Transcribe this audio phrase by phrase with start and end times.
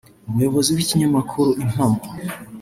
[0.27, 1.99] Umuyobozi w’ikinyamakuru Impamo